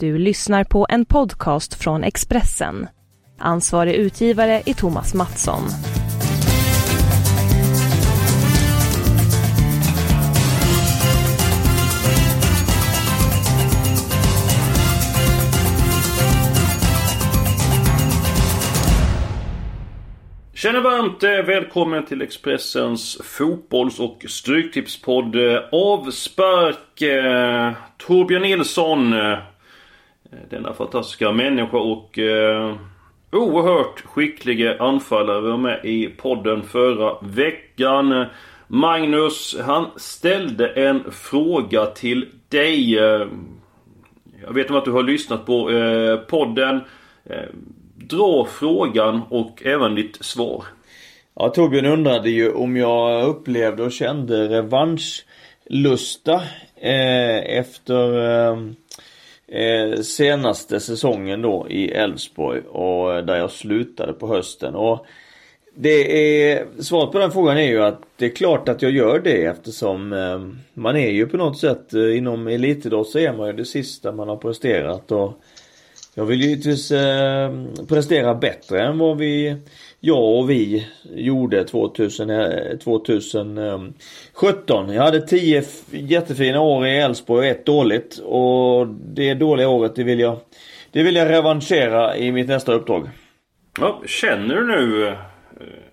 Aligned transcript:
Du 0.00 0.18
lyssnar 0.18 0.64
på 0.64 0.86
en 0.88 1.04
podcast 1.04 1.74
från 1.74 2.04
Expressen. 2.04 2.88
Ansvarig 3.38 3.94
utgivare 3.94 4.62
är 4.66 4.74
Thomas 4.74 5.14
Mattsson. 5.14 5.62
Tjena 20.54 20.80
varmt 20.80 21.22
eh, 21.22 21.30
välkommen 21.30 22.06
till 22.06 22.22
Expressens 22.22 23.18
fotbolls 23.24 24.00
och 24.00 24.24
stryktipspodd 24.28 25.36
eh, 25.36 25.60
Avspark 25.72 27.02
eh, 27.02 27.72
Torbjörn 27.96 28.42
Nilsson 28.42 29.14
Eh, 30.32 30.38
denna 30.50 30.74
fantastiska 30.74 31.32
människa 31.32 31.78
och 31.78 32.18
eh, 32.18 32.76
oerhört 33.32 34.00
skickliga 34.00 34.82
anfallare 34.82 35.40
var 35.40 35.56
med 35.56 35.84
i 35.84 36.06
podden 36.06 36.62
förra 36.62 37.16
veckan. 37.20 38.26
Magnus, 38.66 39.56
han 39.60 39.86
ställde 39.96 40.68
en 40.68 41.10
fråga 41.10 41.86
till 41.86 42.28
dig. 42.48 42.98
Eh, 42.98 43.26
jag 44.46 44.52
vet 44.54 44.70
om 44.70 44.76
att 44.76 44.84
du 44.84 44.90
har 44.90 45.02
lyssnat 45.02 45.46
på 45.46 45.70
eh, 45.70 46.16
podden. 46.16 46.80
Eh, 47.24 47.48
dra 47.94 48.44
frågan 48.44 49.22
och 49.30 49.62
även 49.64 49.94
ditt 49.94 50.24
svar. 50.24 50.64
Ja, 51.34 51.48
Torbjörn 51.48 51.86
undrade 51.86 52.30
ju 52.30 52.52
om 52.52 52.76
jag 52.76 53.28
upplevde 53.28 53.82
och 53.82 53.92
kände 53.92 54.48
revanschlusta 54.48 56.34
eh, 56.76 57.58
efter 57.58 58.18
eh, 58.48 58.56
eh, 59.48 60.00
senaste 60.00 60.80
säsongen 60.80 61.42
då 61.42 61.66
i 61.70 61.90
Elfsborg 61.90 62.60
och 62.60 63.14
eh, 63.14 63.24
där 63.24 63.36
jag 63.36 63.50
slutade 63.50 64.12
på 64.12 64.28
hösten. 64.28 64.74
Och 64.74 65.06
det 65.74 66.50
är, 66.52 66.66
svaret 66.82 67.12
på 67.12 67.18
den 67.18 67.32
frågan 67.32 67.58
är 67.58 67.68
ju 67.68 67.82
att 67.82 68.00
det 68.16 68.26
är 68.26 68.30
klart 68.30 68.68
att 68.68 68.82
jag 68.82 68.92
gör 68.92 69.20
det 69.20 69.44
eftersom 69.44 70.12
eh, 70.12 70.40
man 70.74 70.96
är 70.96 71.10
ju 71.10 71.26
på 71.26 71.36
något 71.36 71.58
sätt 71.58 71.94
eh, 71.94 72.16
inom 72.16 72.46
elitidrott 72.46 73.08
så 73.08 73.18
är 73.18 73.32
man 73.32 73.46
ju 73.46 73.52
det 73.52 73.64
sista 73.64 74.12
man 74.12 74.28
har 74.28 74.36
presterat 74.36 75.12
och 75.12 75.32
jag 76.14 76.24
vill 76.24 76.42
givetvis 76.42 76.90
eh, 76.90 77.52
prestera 77.88 78.34
bättre 78.34 78.82
än 78.82 78.98
vad 78.98 79.18
vi, 79.18 79.56
jag 80.00 80.38
och 80.38 80.50
vi 80.50 80.86
gjorde 81.14 81.64
2000, 81.64 82.30
eh, 82.30 82.78
2017. 82.84 84.92
Jag 84.92 85.02
hade 85.02 85.20
10 85.20 85.62
jättefina 85.90 86.60
år 86.60 86.86
i 86.86 86.98
Elfsborg 86.98 87.38
och 87.38 87.56
ett 87.56 87.66
dåligt 87.66 88.18
och 88.18 88.86
det 88.86 89.34
dåliga 89.34 89.68
året 89.68 89.94
det 89.94 90.04
vill 90.04 90.20
jag, 90.20 90.36
det 90.92 91.02
vill 91.02 91.16
jag 91.16 91.30
revanschera 91.30 92.16
i 92.16 92.32
mitt 92.32 92.48
nästa 92.48 92.72
uppdrag. 92.72 93.08
Ja, 93.80 94.02
känner 94.06 94.54
du 94.54 94.66
nu 94.66 95.08
eh, 95.08 95.14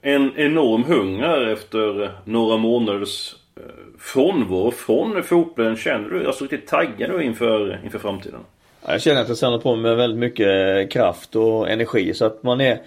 en 0.01 0.37
enorm 0.37 0.83
hunger 0.83 1.47
efter 1.47 2.11
några 2.23 2.57
månaders 2.57 3.35
eh, 3.57 3.63
frånvaro 3.99 4.71
från 4.71 5.23
fotbollen? 5.23 5.75
Känner 5.75 6.09
du 6.09 6.27
alltså 6.27 6.43
riktigt 6.43 6.67
taggad 6.67 7.09
nu 7.09 7.23
inför, 7.23 7.81
inför 7.83 7.99
framtiden? 7.99 8.39
Jag 8.87 9.01
känner 9.01 9.21
att 9.21 9.27
jag 9.27 9.37
samlar 9.37 9.59
på 9.59 9.75
mig 9.75 9.95
väldigt 9.95 10.19
mycket 10.19 10.91
kraft 10.91 11.35
och 11.35 11.69
energi 11.69 12.13
så 12.13 12.25
att 12.25 12.43
man 12.43 12.61
är 12.61 12.81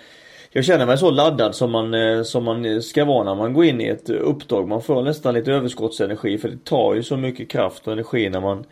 jag 0.51 0.65
känner 0.65 0.87
mig 0.87 0.99
så 0.99 1.11
laddad 1.11 1.55
som 1.55 1.71
man, 1.71 1.95
eh, 1.95 2.23
som 2.23 2.45
man 2.45 2.83
ska 2.83 3.05
vara 3.05 3.25
när 3.25 3.35
man 3.35 3.53
går 3.53 3.65
in 3.65 3.81
i 3.81 3.89
ett 3.89 4.11
uppdrag. 4.11 4.69
Man 4.69 4.83
får 4.83 5.03
nästan 5.03 5.35
lite 5.35 5.53
överskottsenergi 5.53 6.39
för 6.39 6.49
det 6.49 6.65
tar 6.65 6.95
ju 6.95 7.03
så 7.03 7.17
mycket 7.17 7.51
kraft 7.51 7.87
och 7.87 7.93
energi 7.93 8.29
när 8.29 8.41
man 8.41 8.65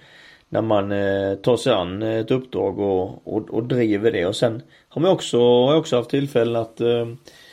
när 0.49 0.63
man 0.63 0.93
eh, 0.93 1.35
tar 1.35 1.57
sig 1.57 1.73
an 1.73 2.03
eh, 2.03 2.19
ett 2.19 2.31
uppdrag 2.31 2.79
och, 2.79 3.29
och, 3.29 3.51
och 3.51 3.65
driver 3.65 4.13
det 4.13 4.27
och 4.27 4.37
sen 4.37 4.63
har 4.89 5.03
man 5.03 5.11
också, 5.11 5.39
har 5.39 5.71
jag 5.71 5.79
också 5.79 5.97
haft 5.97 6.11
tillfälle 6.11 6.59
att 6.59 6.81
eh, 6.81 7.07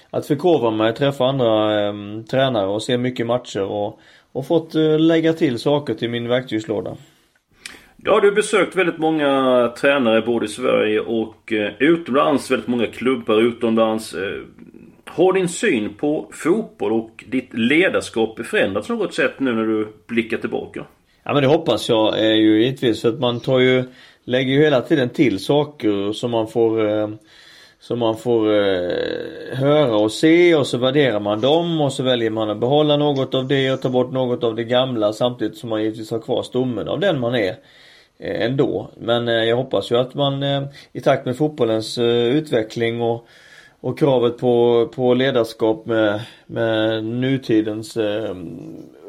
att 0.10 0.26
förkovra 0.26 0.72
mig, 0.72 0.94
träffa 0.94 1.26
andra 1.26 1.82
eh, 1.88 1.94
tränare 2.30 2.68
och 2.68 2.84
se 2.84 2.98
mycket 2.98 3.26
matcher 3.26 3.62
och, 3.62 4.00
och 4.32 4.48
fått 4.48 4.76
eh, 4.76 5.00
lägga 5.00 5.34
till 5.34 5.60
saker 5.60 5.94
till 5.94 6.10
min 6.10 6.28
verktygslåda. 6.28 6.98
Ja, 8.06 8.20
du 8.20 8.28
har 8.28 8.36
besökt 8.36 8.76
väldigt 8.76 8.98
många 8.98 9.74
tränare 9.78 10.22
både 10.22 10.46
i 10.46 10.50
Sverige 10.50 11.00
och 11.00 11.54
eh, 11.54 11.72
utomlands. 11.80 12.52
Väldigt 12.52 12.68
många 12.68 12.88
klubbar 12.88 13.42
utomlands. 13.42 14.14
Eh, 14.14 14.42
har 15.06 15.34
din 15.34 15.50
syn 15.50 15.94
på 15.94 16.30
fotboll 16.32 16.92
och 16.92 17.24
ditt 17.28 17.50
ledarskap 17.54 18.40
förändrats 18.46 18.90
något 18.90 19.14
sätt 19.14 19.40
nu 19.40 19.54
när 19.54 19.64
du 19.64 19.88
blickar 20.08 20.38
tillbaka? 20.38 20.86
Ja 21.24 21.34
men 21.34 21.42
det 21.42 21.48
hoppas 21.48 21.90
jag 21.90 22.20
är 22.20 22.34
ju 22.34 22.64
givetvis 22.64 23.02
för 23.02 23.10
att 23.10 23.20
man 23.20 23.40
tar 23.40 23.60
ju 23.60 23.84
Lägger 24.26 24.54
ju 24.54 24.60
hela 24.60 24.82
tiden 24.82 25.10
till 25.10 25.40
saker 25.40 26.14
som 26.14 26.32
man 26.32 26.48
får 26.48 26.90
eh, 26.90 27.10
Som 27.80 28.00
man 28.00 28.18
får 28.18 28.54
eh, 28.54 29.58
höra 29.58 29.96
och 29.96 30.12
se 30.12 30.56
och 30.56 30.68
så 30.68 30.78
värderar 30.78 31.20
man 31.20 31.42
dem 31.42 31.82
och 31.82 31.94
så 31.94 32.04
väljer 32.04 32.30
man 32.30 32.50
att 32.50 32.60
behålla 32.60 32.98
något 32.98 33.36
av 33.36 33.48
det 33.48 33.72
och 33.72 33.82
ta 33.82 33.90
bort 33.90 34.12
något 34.12 34.44
av 34.44 34.56
det 34.56 34.64
gamla 34.64 35.14
samtidigt 35.14 35.58
som 35.58 35.70
man 35.70 35.84
givetvis 35.84 36.12
har 36.12 36.20
kvar 36.20 36.44
stommen 36.44 36.88
av 36.88 37.00
den 37.00 37.20
man 37.20 37.36
är. 37.36 37.56
Eh, 38.24 38.46
ändå. 38.46 38.90
Men 38.98 39.28
eh, 39.28 39.44
jag 39.44 39.56
hoppas 39.56 39.92
ju 39.92 39.98
att 39.98 40.14
man 40.14 40.44
eh, 40.44 40.64
i 40.94 41.02
takt 41.02 41.26
med 41.26 41.38
fotbollens 41.38 41.98
utveckling 41.98 43.02
och, 43.02 43.28
och 43.82 44.00
kravet 44.00 44.38
på, 44.38 44.88
på 44.96 45.14
ledarskap 45.14 45.86
med, 45.86 46.22
med 46.46 47.04
nutidens 47.06 47.98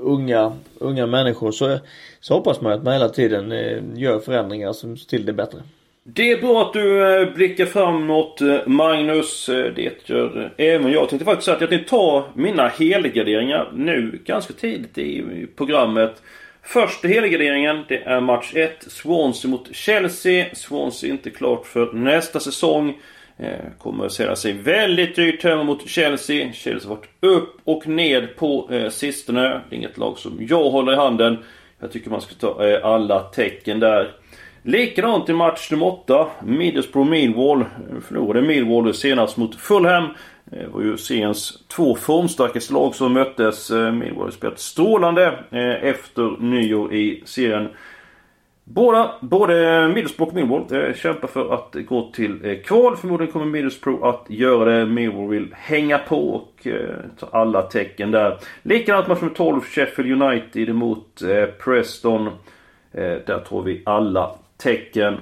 unga, 0.01 0.53
unga 0.79 1.07
människor 1.07 1.53
så, 1.53 1.79
så 2.21 2.35
hoppas 2.35 2.61
man 2.61 2.73
att 2.73 2.83
man 2.83 2.93
hela 2.93 3.09
tiden 3.09 3.53
gör 3.97 4.19
förändringar 4.19 4.73
som 4.73 4.97
till 4.97 5.27
det 5.27 5.33
bättre. 5.33 5.59
Det 6.05 6.33
är 6.33 6.41
bra 6.41 6.63
att 6.63 6.73
du 6.73 7.33
blickar 7.35 7.67
framåt 7.67 8.41
Magnus. 8.67 9.47
Det 9.47 10.09
gör 10.09 10.53
även 10.57 10.93
jag. 10.93 11.03
Jag 11.03 11.09
tänkte 11.09 11.25
faktiskt 11.25 11.49
att 11.49 11.61
jag 11.61 11.71
tänkte 11.71 11.91
ta 11.91 12.27
mina 12.35 12.69
helgarderingar 12.69 13.73
nu 13.75 14.21
ganska 14.25 14.53
tidigt 14.53 14.99
i 14.99 15.47
programmet. 15.57 16.23
Första 16.67 17.09
helgarderingen, 17.09 17.85
det 17.89 18.03
är 18.03 18.21
match 18.21 18.53
1. 18.55 18.93
Swansea 18.93 19.51
mot 19.51 19.77
Chelsea. 19.77 20.47
Swansea 20.55 21.09
är 21.09 21.13
inte 21.13 21.31
klart 21.31 21.67
för 21.67 21.93
nästa 21.93 22.41
säsong. 22.41 22.99
Eh, 23.37 23.59
kommer 23.79 24.07
att 24.07 24.13
sälja 24.13 24.37
sig 24.37 24.53
väldigt 24.53 25.17
dyrt 25.17 25.45
hemma 25.45 25.65
mot 25.65 25.89
Chelsea. 25.89 26.53
Chelsea 26.53 26.89
har 26.89 26.97
varit 26.97 27.09
upp 27.21 27.61
och 27.65 27.87
ned 27.87 28.37
på 28.37 28.69
eh, 28.73 28.89
sistone. 28.89 29.41
Det 29.41 29.75
är 29.75 29.79
inget 29.79 29.99
lag 29.99 30.19
som 30.19 30.47
jag 30.49 30.71
håller 30.71 30.93
i 30.93 30.97
handen. 30.97 31.39
Jag 31.81 31.93
tycker 31.93 32.11
man 32.11 32.21
ska 32.21 32.35
ta 32.35 32.67
eh, 32.67 32.85
alla 32.85 33.21
tecken 33.21 33.81
där. 33.81 34.13
Likadant 34.63 35.29
i 35.29 35.33
match 35.33 35.71
nummer 35.71 35.87
8. 35.87 36.27
Middlesbrough 36.45 37.11
Millwall. 37.11 37.65
Förlorade 38.09 38.47
Millwall 38.47 38.95
senast 38.95 39.37
mot 39.37 39.55
Fulham. 39.55 40.09
Det 40.55 40.67
var 40.67 40.83
ju 40.83 40.97
seriens 40.97 41.63
två 41.69 41.97
formstarkaste 41.97 42.73
lag 42.73 42.95
som 42.95 43.13
möttes. 43.13 43.71
Eh, 43.71 43.93
Millwall 43.93 44.25
har 44.25 44.31
spelat 44.31 44.59
strålande 44.59 45.27
eh, 45.51 45.85
efter 45.85 46.43
nyår 46.43 46.95
i 46.95 47.23
serien. 47.27 47.69
Båda, 48.65 49.15
både 49.21 49.89
Middlesbrough 49.89 50.31
och 50.31 50.35
Millwall 50.35 50.95
kämpar 50.95 51.29
för 51.29 51.55
att 51.55 51.77
gå 51.87 52.11
till 52.13 52.63
kval. 52.65 52.97
Förmodligen 52.97 53.33
kommer 53.33 53.47
Middlesbrough 53.47 54.05
att 54.05 54.27
göra 54.29 54.79
det. 54.79 54.87
Millwall 54.87 55.29
vill 55.29 55.55
hänga 55.55 55.99
på 55.99 56.29
och 56.29 56.67
ta 57.19 57.27
alla 57.33 57.63
tecken 57.63 58.11
där. 58.11 58.39
Likadant 58.63 59.09
match 59.09 59.21
med 59.21 59.35
12 59.35 59.61
Sheffield 59.61 60.23
United 60.23 60.75
mot 60.75 61.23
Preston. 61.65 62.31
Där 62.93 63.45
tror 63.49 63.63
vi 63.63 63.83
alla 63.87 64.35
tecken. 64.57 65.17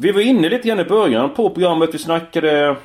Vi 0.00 0.12
var 0.12 0.20
inne 0.20 0.48
lite 0.48 0.68
grann 0.68 0.80
i 0.80 0.84
början 0.84 1.34
på 1.34 1.50
programmet. 1.50 1.94
Vi 1.94 1.98
snackade 1.98 2.76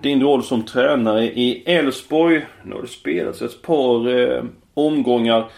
din 0.00 0.22
roll 0.22 0.44
som 0.44 0.62
tränare 0.62 1.24
i 1.24 1.62
Elfsborg. 1.66 2.46
Nu 2.62 2.74
har 2.74 2.82
det 2.82 2.88
spelats 2.88 3.42
ett 3.42 3.62
par 3.62 4.18
eh, 4.18 4.42
omgångar. 4.74 5.50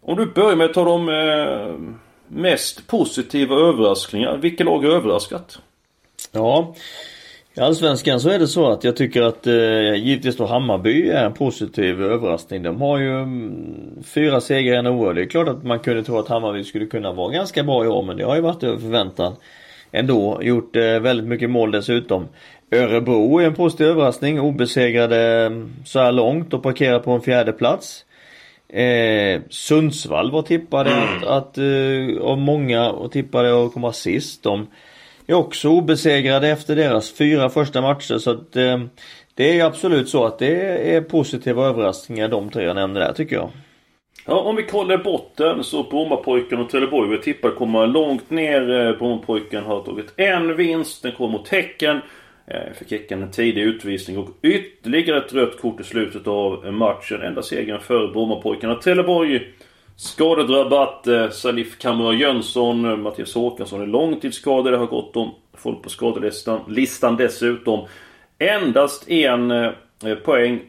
Om 0.00 0.16
du 0.16 0.26
börjar 0.26 0.56
med 0.56 0.64
att 0.64 0.74
ta 0.74 0.84
de 0.84 1.08
eh, 1.08 1.74
mest 2.28 2.86
positiva 2.86 3.56
överraskningar. 3.56 4.36
Vilka 4.36 4.64
lag 4.64 4.78
har 4.78 4.90
överraskat? 4.90 5.58
Ja, 6.32 6.74
i 7.54 7.60
Allsvenskan 7.60 8.20
så 8.20 8.30
är 8.30 8.38
det 8.38 8.48
så 8.48 8.70
att 8.70 8.84
jag 8.84 8.96
tycker 8.96 9.22
att 9.22 9.46
eh, 9.46 9.94
givetvis 9.94 10.36
då 10.36 10.46
Hammarby 10.46 11.08
är 11.08 11.24
en 11.24 11.34
positiv 11.34 12.02
överraskning. 12.02 12.62
De 12.62 12.80
har 12.80 12.98
ju 12.98 13.18
mm, 13.18 14.02
fyra 14.04 14.40
segrar 14.40 14.74
i 14.74 14.78
en 14.78 14.86
oerhörd. 14.86 15.16
Det 15.16 15.22
är 15.22 15.26
klart 15.26 15.48
att 15.48 15.64
man 15.64 15.78
kunde 15.78 16.02
tro 16.02 16.18
att 16.18 16.28
Hammarby 16.28 16.64
skulle 16.64 16.86
kunna 16.86 17.12
vara 17.12 17.32
ganska 17.32 17.62
bra 17.62 17.84
i 17.84 17.88
år 17.88 18.02
men 18.02 18.16
det 18.16 18.24
har 18.24 18.34
ju 18.34 18.40
varit 18.40 18.62
över 18.62 18.78
förväntan 18.78 19.36
ändå. 19.94 20.38
Gjort 20.42 20.76
eh, 20.76 20.82
väldigt 20.82 21.26
mycket 21.26 21.50
mål 21.50 21.70
dessutom. 21.70 22.28
Örebro 22.70 23.38
är 23.38 23.46
en 23.46 23.54
positiv 23.54 23.86
överraskning. 23.86 24.40
Obesegrade 24.40 25.46
mm, 25.46 25.72
så 25.84 25.98
här 25.98 26.12
långt 26.12 26.54
och 26.54 26.62
parkerar 26.62 26.98
på 26.98 27.10
en 27.10 27.20
fjärde 27.20 27.52
plats. 27.52 28.04
Eh, 28.68 29.40
Sundsvall 29.50 30.30
var 30.30 30.42
tippade 30.42 30.90
mm. 30.90 31.18
att, 31.18 31.24
att 31.24 31.58
eh, 31.58 32.22
av 32.22 32.38
många 32.38 32.90
och 32.90 33.12
tippade 33.12 33.64
att 33.64 33.72
komma 33.72 33.92
sist. 33.92 34.42
De 34.42 34.66
är 35.26 35.34
också 35.34 35.68
obesegrade 35.68 36.48
efter 36.48 36.76
deras 36.76 37.12
fyra 37.12 37.50
första 37.50 37.80
matcher 37.80 38.18
så 38.18 38.30
att 38.30 38.56
eh, 38.56 38.80
det 39.34 39.60
är 39.60 39.64
absolut 39.64 40.08
så 40.08 40.24
att 40.24 40.38
det 40.38 40.94
är 40.94 41.00
positiva 41.00 41.66
överraskningar 41.66 42.28
de 42.28 42.50
tre 42.50 42.64
jag 42.64 42.76
nämnde 42.76 43.00
där 43.00 43.12
tycker 43.12 43.36
jag. 43.36 43.50
Ja, 44.26 44.40
om 44.40 44.56
vi 44.56 44.62
kollar 44.62 44.98
botten 44.98 45.64
så 45.64 45.82
Brommapojken 45.82 46.60
och 46.60 46.70
Trelleborg 46.70 47.10
vi 47.10 47.18
tippar 47.18 47.50
kommer 47.50 47.86
långt 47.86 48.30
ner. 48.30 48.70
Eh, 48.70 48.98
Brommapojken 48.98 49.64
har 49.64 49.80
tagit 49.80 50.14
en 50.16 50.56
vinst. 50.56 51.02
Den 51.02 51.12
kommer 51.12 51.32
mot 51.38 51.48
Häcken. 51.48 52.00
Eh, 52.46 52.72
fick 52.78 52.90
Häcken 52.90 53.22
en 53.22 53.30
tidig 53.30 53.62
utvisning 53.62 54.18
och 54.18 54.28
ytterligare 54.42 55.18
ett 55.18 55.32
rött 55.32 55.60
kort 55.60 55.80
i 55.80 55.84
slutet 55.84 56.26
av 56.26 56.66
eh, 56.66 56.72
matchen. 56.72 57.22
Enda 57.22 57.42
segern 57.42 57.80
för 57.80 58.08
Brommapojkarna. 58.08 58.74
Trelleborg 58.74 59.52
skadedrabbat. 59.96 61.06
Salif 61.32 61.78
Kamra 61.78 62.14
Jönsson, 62.14 63.02
Mattias 63.02 63.34
Håkansson 63.34 63.82
är 63.82 63.86
långtidsskadade. 63.86 64.70
Det 64.70 64.76
har 64.76 64.86
gått 64.86 65.16
om 65.16 65.34
folk 65.54 65.82
på 65.82 65.88
skadelistan 65.90 66.60
listan 66.68 67.16
dessutom. 67.16 67.86
Endast 68.38 69.10
en 69.10 69.72
poäng. 70.24 70.60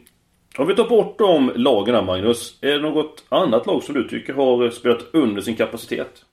Om 0.58 0.68
vi 0.68 0.76
tar 0.76 0.90
bort 0.90 1.20
de 1.20 1.52
lagen 1.56 1.96
här 1.96 2.04
Magnus. 2.04 2.58
Är 2.62 2.72
det 2.72 2.82
något 2.82 3.24
annat 3.30 3.66
lag 3.66 3.84
som 3.84 3.96
du 3.96 4.08
tycker 4.08 4.34
har 4.34 4.70
spelat 4.70 5.06
under 5.14 5.42
sin 5.42 5.56
kapacitet? 5.56 6.26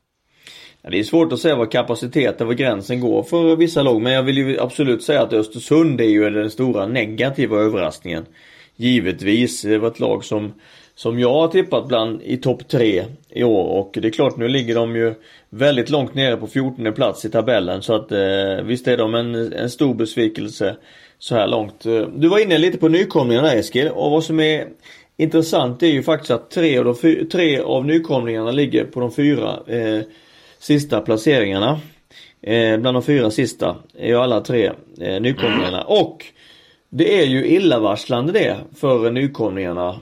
Det 0.82 0.98
är 0.98 1.04
svårt 1.04 1.32
att 1.32 1.38
säga 1.38 1.56
vad 1.56 1.72
kapaciteten, 1.72 2.46
var 2.46 2.54
gränsen 2.54 3.00
går 3.00 3.22
för 3.22 3.56
vissa 3.56 3.82
lag. 3.82 4.02
Men 4.02 4.12
jag 4.12 4.22
vill 4.22 4.38
ju 4.38 4.60
absolut 4.60 5.02
säga 5.02 5.22
att 5.22 5.32
Östersund 5.32 6.00
är 6.00 6.04
ju 6.04 6.30
den 6.30 6.50
stora 6.50 6.86
negativa 6.86 7.56
överraskningen. 7.56 8.26
Givetvis. 8.76 9.62
Det 9.62 9.78
var 9.78 9.88
ett 9.88 10.00
lag 10.00 10.24
som 10.24 10.52
som 10.94 11.18
jag 11.18 11.32
har 11.32 11.48
tippat 11.48 11.88
bland 11.88 12.22
i 12.22 12.36
topp 12.36 12.68
3 12.68 13.04
i 13.30 13.44
år 13.44 13.64
och 13.64 13.98
det 14.02 14.08
är 14.08 14.12
klart 14.12 14.36
nu 14.36 14.48
ligger 14.48 14.74
de 14.74 14.96
ju 14.96 15.14
väldigt 15.50 15.90
långt 15.90 16.14
nere 16.14 16.36
på 16.36 16.46
14 16.46 16.92
plats 16.92 17.24
i 17.24 17.30
tabellen 17.30 17.82
så 17.82 17.94
att 17.94 18.12
eh, 18.12 18.64
visst 18.64 18.88
är 18.88 18.96
de 18.96 19.14
en, 19.14 19.52
en 19.52 19.70
stor 19.70 19.94
besvikelse 19.94 20.76
så 21.18 21.34
här 21.34 21.46
långt. 21.46 21.86
Eh, 21.86 22.06
du 22.16 22.28
var 22.28 22.38
inne 22.38 22.58
lite 22.58 22.78
på 22.78 22.88
nykomlingarna 22.88 23.52
Eskil 23.52 23.88
och 23.88 24.10
vad 24.10 24.24
som 24.24 24.40
är 24.40 24.68
intressant 25.16 25.82
är 25.82 25.86
ju 25.86 26.02
faktiskt 26.02 26.30
att 26.30 26.50
tre 26.50 26.78
av, 26.78 26.84
de, 26.84 27.28
tre 27.32 27.60
av 27.60 27.86
nykomlingarna 27.86 28.50
ligger 28.50 28.84
på 28.84 29.00
de 29.00 29.12
fyra 29.12 29.60
eh, 29.66 30.00
sista 30.58 31.00
placeringarna. 31.00 31.80
Eh, 32.42 32.78
bland 32.78 32.96
de 32.96 33.02
fyra 33.02 33.30
sista 33.30 33.76
är 33.98 34.08
ju 34.08 34.16
alla 34.16 34.40
tre 34.40 34.70
eh, 35.00 35.20
nykomlingarna 35.20 35.82
och 35.82 36.24
det 36.90 37.20
är 37.20 37.26
ju 37.26 37.46
illavarslande 37.46 38.32
det 38.32 38.56
för 38.76 39.10
nykomlingarna. 39.10 40.00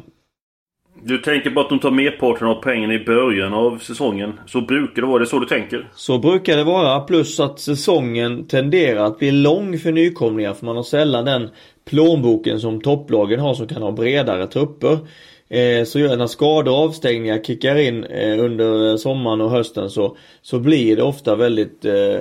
Du 1.05 1.19
tänker 1.19 1.51
bara 1.51 1.65
att 1.65 1.69
de 1.69 1.79
tar 1.79 1.91
merparten 1.91 2.49
av 2.49 2.63
pengarna 2.63 2.95
i 2.95 3.05
början 3.05 3.55
av 3.55 3.79
säsongen. 3.79 4.41
Så 4.47 4.61
brukar 4.61 5.03
det 5.03 5.09
vara. 5.09 5.19
Det 5.19 5.25
är 5.25 5.27
så 5.27 5.39
du 5.39 5.47
tänker? 5.47 5.89
Så 5.95 6.19
brukar 6.19 6.57
det 6.57 6.65
vara. 6.65 7.01
Plus 7.01 7.41
att 7.41 7.61
säsongen 7.61 8.47
tenderar 8.47 9.05
att 9.05 9.19
bli 9.19 9.31
lång 9.31 9.79
för 9.79 9.93
nykomlingar. 9.93 10.55
För 10.55 10.67
man 10.67 10.77
har 10.77 10.83
sällan 10.83 11.25
den 11.25 11.49
plånboken 11.91 12.61
som 12.61 12.81
topplagen 12.81 13.41
har 13.41 13.55
som 13.55 13.67
kan 13.67 13.83
ha 13.83 13.93
bredare 13.93 14.47
trupper. 14.47 14.99
Eh, 15.49 15.85
så 15.85 15.99
när 15.99 16.27
skador 16.27 16.73
och 16.73 16.79
avstängningar 16.79 17.43
kickar 17.43 17.77
in 17.77 18.05
eh, 18.05 18.45
under 18.45 18.97
sommaren 18.97 19.41
och 19.41 19.51
hösten 19.51 19.91
så, 19.91 20.17
så 20.43 20.59
blir 20.59 20.97
det 20.97 21.03
ofta 21.03 21.37
väldigt 21.37 21.85
eh, 21.85 22.19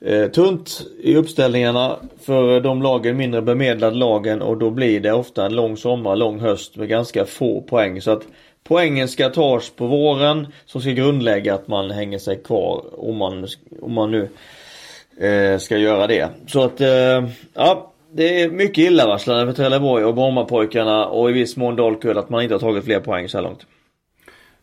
eh, 0.00 0.30
tunt 0.30 0.86
i 1.00 1.16
uppställningarna 1.16 1.96
för 2.20 2.60
de 2.60 2.82
lagen, 2.82 3.16
mindre 3.16 3.42
bemedlade 3.42 3.96
lagen 3.96 4.42
och 4.42 4.56
då 4.56 4.70
blir 4.70 5.00
det 5.00 5.12
ofta 5.12 5.46
en 5.46 5.54
lång 5.54 5.76
sommar, 5.76 6.16
lång 6.16 6.40
höst 6.40 6.76
med 6.76 6.88
ganska 6.88 7.24
få 7.24 7.62
poäng. 7.62 8.00
Så 8.00 8.10
att 8.10 8.22
poängen 8.64 9.08
ska 9.08 9.28
tas 9.28 9.70
på 9.70 9.86
våren 9.86 10.46
som 10.66 10.80
ska 10.80 10.90
grundlägga 10.90 11.54
att 11.54 11.68
man 11.68 11.90
hänger 11.90 12.18
sig 12.18 12.42
kvar 12.42 12.84
om 12.92 13.16
man, 13.16 13.46
om 13.82 13.92
man 13.92 14.10
nu 14.10 14.28
eh, 15.26 15.58
ska 15.58 15.76
göra 15.76 16.06
det. 16.06 16.28
Så 16.46 16.64
att 16.64 16.80
eh, 16.80 17.28
ja, 17.54 17.92
det 18.12 18.42
är 18.42 18.50
mycket 18.50 18.78
illavarslande 18.78 19.46
för 19.46 19.52
Trelleborg 19.52 20.04
och 20.04 20.14
Brommapojkarna 20.14 21.06
och 21.06 21.30
i 21.30 21.32
viss 21.32 21.56
mån 21.56 21.76
Dalkurd 21.76 22.16
att 22.16 22.30
man 22.30 22.42
inte 22.42 22.54
har 22.54 22.60
tagit 22.60 22.84
fler 22.84 23.00
poäng 23.00 23.28
så 23.28 23.38
här 23.38 23.42
långt. 23.42 23.66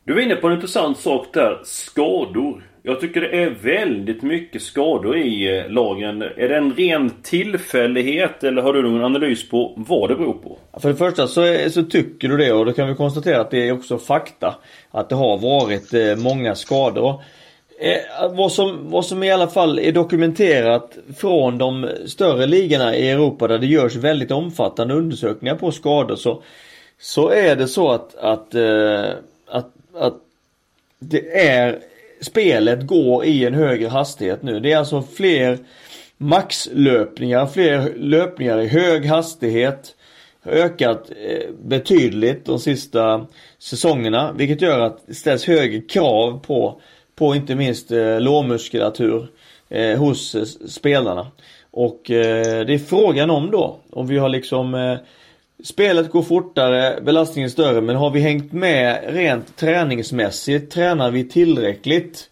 Du 0.06 0.14
var 0.14 0.22
inne 0.22 0.36
på 0.36 0.48
en 0.48 0.54
intressant 0.54 0.98
sak 0.98 1.28
där. 1.34 1.62
Skador. 1.64 2.64
Jag 2.86 3.00
tycker 3.00 3.22
det 3.22 3.44
är 3.44 3.50
väldigt 3.50 4.22
mycket 4.22 4.62
skador 4.62 5.18
i 5.18 5.58
eh, 5.58 5.70
lagen. 5.70 6.22
Är 6.22 6.50
det 6.50 6.58
en 6.58 6.74
ren 6.74 7.12
tillfällighet 7.22 8.44
eller 8.44 8.62
har 8.62 8.74
du 8.74 8.82
någon 8.82 9.04
analys 9.04 9.50
på 9.50 9.74
vad 9.76 10.10
det 10.10 10.16
beror 10.16 10.34
på? 10.34 10.58
För 10.80 10.90
det 10.90 10.96
första 10.96 11.28
så, 11.28 11.42
är, 11.42 11.70
så 11.70 11.84
tycker 11.84 12.30
du 12.30 12.38
det 12.38 12.54
och 12.54 12.66
då 12.66 12.74
kan 12.74 12.88
vi 12.88 12.96
konstatera 12.96 13.42
att 13.42 13.52
det 13.52 13.68
är 13.68 13.72
också 13.72 13.98
fakta. 13.98 14.56
Att 14.92 15.10
det 15.10 15.16
har 15.16 15.38
varit 15.38 15.94
eh, 15.94 16.16
många 16.16 16.56
skador. 16.56 17.22
Eh, 17.80 18.32
vad, 18.32 18.52
som, 18.52 18.90
vad 18.90 19.06
som 19.06 19.24
i 19.24 19.32
alla 19.32 19.48
fall 19.48 19.80
är 19.80 19.92
dokumenterat 19.92 20.98
från 21.18 21.58
de 21.58 21.90
större 22.06 22.46
ligorna 22.46 22.96
i 22.96 23.10
Europa 23.10 23.48
där 23.48 23.60
det 23.60 23.68
görs 23.68 23.96
väldigt 23.96 24.32
omfattande 24.32 24.94
undersökningar 24.94 25.56
på 25.56 25.72
skador 25.72 26.16
så, 26.16 26.44
så 27.00 27.30
är 27.30 27.56
det 27.56 27.68
så 27.68 27.92
att, 27.92 28.16
att, 28.16 28.56
eh, 28.56 29.10
att, 29.48 29.72
att 29.94 30.16
det 31.00 31.48
är 31.48 31.80
spelet 32.24 32.88
går 32.88 33.26
i 33.26 33.46
en 33.46 33.54
högre 33.54 33.88
hastighet 33.88 34.44
nu. 34.44 34.60
Det 34.60 34.72
är 34.72 34.78
alltså 34.78 35.02
fler 35.02 35.58
maxlöpningar, 36.18 37.46
fler 37.46 37.94
löpningar 37.96 38.62
i 38.62 38.68
hög 38.68 39.06
hastighet. 39.06 39.96
Ökat 40.46 41.12
eh, 41.26 41.50
betydligt 41.64 42.46
de 42.46 42.60
sista 42.60 43.26
säsongerna 43.60 44.34
vilket 44.38 44.62
gör 44.62 44.80
att 44.80 45.08
det 45.08 45.14
ställs 45.14 45.46
högre 45.46 45.82
krav 45.82 46.40
på, 46.40 46.82
på 47.16 47.36
inte 47.36 47.56
minst 47.56 47.92
eh, 47.92 48.20
lårmuskulatur 48.20 49.28
eh, 49.70 50.00
hos 50.00 50.36
eh, 50.36 50.44
spelarna. 50.68 51.28
Och 51.72 52.12
eh, 52.12 52.66
det 52.66 52.74
är 52.74 52.78
frågan 52.78 53.30
om 53.30 53.52
då 53.52 53.80
om 53.90 54.08
vi 54.08 54.18
har 54.18 54.30
liksom 54.30 54.76
eh, 54.76 54.98
Spelet 55.64 56.12
går 56.12 56.22
fortare, 56.22 57.02
belastningen 57.02 57.46
är 57.46 57.52
större 57.52 57.82
men 57.82 57.96
har 57.96 58.12
vi 58.12 58.20
hängt 58.20 58.52
med 58.52 59.04
rent 59.08 59.56
träningsmässigt? 59.56 60.72
Tränar 60.72 61.12
vi 61.12 61.30
tillräckligt? 61.30 62.30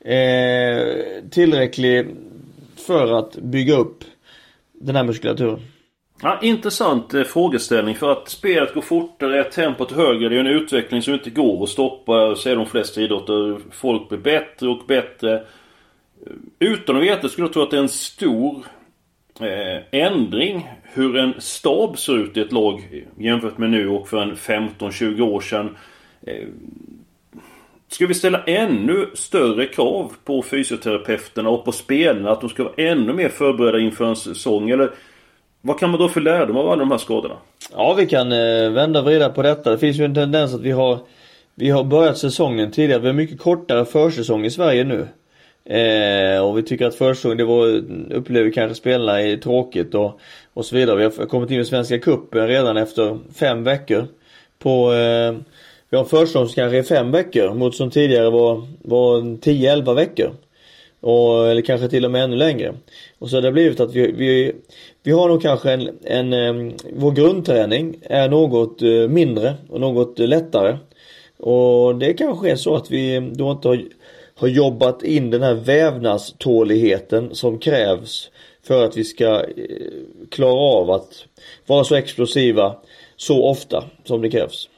Eh, 0.00 0.86
tillräckligt 1.30 2.06
för 2.86 3.18
att 3.18 3.36
bygga 3.36 3.74
upp 3.76 4.04
den 4.72 4.96
här 4.96 5.04
muskulaturen? 5.04 5.60
Ja, 6.22 6.38
intressant 6.42 7.14
eh, 7.14 7.22
frågeställning 7.22 7.94
för 7.94 8.12
att 8.12 8.28
spelet 8.28 8.74
går 8.74 8.82
fortare, 8.82 9.44
tempot 9.44 9.92
högre. 9.92 10.28
Det 10.28 10.36
är 10.36 10.40
en 10.40 10.46
utveckling 10.46 11.02
som 11.02 11.14
inte 11.14 11.30
går 11.30 11.62
att 11.62 11.68
stoppa, 11.68 12.36
säger 12.36 12.56
de 12.56 12.66
flesta 12.66 13.00
idrotter. 13.00 13.58
Folk 13.70 14.08
blir 14.08 14.18
bättre 14.18 14.68
och 14.68 14.86
bättre. 14.86 15.34
Eh, 15.34 15.42
utan 16.58 16.96
att 16.96 17.02
veta 17.02 17.28
skulle 17.28 17.46
jag 17.46 17.52
tro 17.52 17.62
att 17.62 17.70
det 17.70 17.76
är 17.76 17.82
en 17.82 17.88
stor 17.88 18.64
Eh, 19.40 19.82
ändring 19.90 20.70
hur 20.82 21.16
en 21.16 21.34
stab 21.38 21.98
ser 21.98 22.16
ut 22.16 22.36
i 22.36 22.40
ett 22.40 22.52
lag 22.52 23.04
jämfört 23.18 23.58
med 23.58 23.70
nu 23.70 23.88
och 23.88 24.08
för 24.08 24.22
en 24.22 24.36
15-20 24.36 25.20
år 25.20 25.40
sedan. 25.40 25.76
Eh, 26.26 26.48
ska 27.88 28.06
vi 28.06 28.14
ställa 28.14 28.42
ännu 28.44 29.10
större 29.14 29.66
krav 29.66 30.12
på 30.24 30.42
fysioterapeuterna 30.42 31.48
och 31.48 31.64
på 31.64 31.72
spelarna 31.72 32.30
att 32.30 32.40
de 32.40 32.50
ska 32.50 32.64
vara 32.64 32.74
ännu 32.76 33.12
mer 33.12 33.28
förberedda 33.28 33.78
inför 33.78 34.04
en 34.04 34.16
säsong? 34.16 34.70
Eller 34.70 34.90
vad 35.60 35.78
kan 35.78 35.90
man 35.90 36.00
då 36.00 36.08
för 36.08 36.20
lärdom 36.20 36.56
av 36.56 36.68
alla 36.68 36.80
de 36.80 36.90
här 36.90 36.98
skadorna? 36.98 37.36
Ja, 37.72 37.94
vi 37.98 38.06
kan 38.06 38.32
eh, 38.32 38.70
vända 38.70 39.00
och 39.00 39.06
vrida 39.06 39.28
på 39.28 39.42
detta. 39.42 39.70
Det 39.70 39.78
finns 39.78 39.96
ju 39.96 40.04
en 40.04 40.14
tendens 40.14 40.54
att 40.54 40.60
vi 40.60 40.70
har 40.70 40.98
vi 41.54 41.70
har 41.70 41.84
börjat 41.84 42.18
säsongen 42.18 42.70
tidigare. 42.70 43.00
Vi 43.00 43.06
har 43.06 43.14
mycket 43.14 43.40
kortare 43.40 43.84
försäsong 43.84 44.44
i 44.44 44.50
Sverige 44.50 44.84
nu. 44.84 45.08
Eh, 45.64 46.44
och 46.44 46.58
vi 46.58 46.62
tycker 46.62 46.86
att 46.86 46.94
försäsongen, 46.94 47.38
det 47.38 47.44
var, 47.44 47.66
upplever 48.10 48.50
kanske 48.50 48.74
spelarna 48.74 49.20
är 49.20 49.36
tråkigt 49.36 49.94
och, 49.94 50.20
och 50.54 50.66
så 50.66 50.76
vidare. 50.76 50.96
Vi 50.96 51.04
har 51.04 51.26
kommit 51.26 51.50
in 51.50 51.60
i 51.60 51.64
Svenska 51.64 51.98
Cupen 51.98 52.48
redan 52.48 52.76
efter 52.76 53.18
fem 53.34 53.64
veckor. 53.64 54.06
På, 54.58 54.92
eh, 54.92 55.34
vi 55.90 55.96
har 55.96 56.04
en 56.04 56.10
försäsong 56.10 56.46
som 56.46 56.54
kanske 56.54 56.78
är 56.78 56.82
fem 56.82 57.10
veckor 57.10 57.54
mot 57.54 57.74
som 57.74 57.90
tidigare 57.90 58.30
var, 58.30 58.66
var 58.82 59.20
10-11 59.20 59.94
veckor. 59.94 60.32
Och, 61.00 61.48
eller 61.48 61.62
kanske 61.62 61.88
till 61.88 62.04
och 62.04 62.10
med 62.10 62.24
ännu 62.24 62.36
längre. 62.36 62.74
Och 63.18 63.30
så 63.30 63.36
har 63.36 63.42
det 63.42 63.52
blivit 63.52 63.80
att 63.80 63.94
vi, 63.94 64.12
vi, 64.12 64.52
vi 65.02 65.12
har 65.12 65.28
nog 65.28 65.42
kanske 65.42 65.72
en, 65.72 65.90
en, 66.04 66.32
en 66.32 66.72
vår 66.92 67.12
grundträning 67.12 67.96
är 68.02 68.28
något 68.28 68.82
eh, 68.82 69.08
mindre 69.08 69.54
och 69.68 69.80
något 69.80 70.18
lättare. 70.18 70.78
Och 71.36 71.96
det 71.96 72.14
kanske 72.14 72.50
är 72.50 72.56
så 72.56 72.74
att 72.76 72.90
vi 72.90 73.30
då 73.34 73.50
inte 73.50 73.68
har 73.68 73.84
har 74.36 74.48
jobbat 74.48 75.02
in 75.02 75.30
den 75.30 75.42
här 75.42 75.54
vävnadståligheten 75.54 77.34
som 77.34 77.58
krävs 77.58 78.30
för 78.66 78.84
att 78.84 78.96
vi 78.96 79.04
ska 79.04 79.26
eh, 79.26 79.44
klara 80.30 80.60
av 80.60 80.90
att 80.90 81.26
vara 81.66 81.84
så 81.84 81.94
explosiva 81.94 82.76
så 83.16 83.44
ofta 83.44 83.84
som 84.04 84.22
det 84.22 84.30
krävs. 84.30 84.68